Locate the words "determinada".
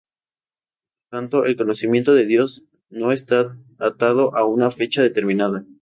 5.03-5.63